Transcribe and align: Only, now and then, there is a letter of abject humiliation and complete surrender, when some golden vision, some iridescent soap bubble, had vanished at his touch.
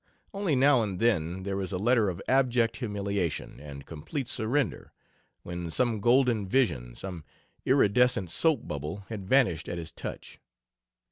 Only, 0.33 0.55
now 0.55 0.81
and 0.81 0.99
then, 0.99 1.43
there 1.43 1.61
is 1.61 1.71
a 1.71 1.77
letter 1.77 2.09
of 2.09 2.23
abject 2.27 2.77
humiliation 2.77 3.59
and 3.59 3.85
complete 3.85 4.27
surrender, 4.27 4.91
when 5.43 5.69
some 5.69 5.99
golden 6.01 6.47
vision, 6.49 6.95
some 6.95 7.23
iridescent 7.67 8.31
soap 8.31 8.67
bubble, 8.67 9.05
had 9.09 9.27
vanished 9.29 9.69
at 9.69 9.77
his 9.77 9.91
touch. 9.91 10.39